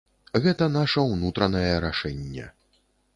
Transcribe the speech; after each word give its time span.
Гэта 0.45 0.69
наша 0.77 1.03
ўнутранае 1.11 1.73
рашэнне. 1.85 2.47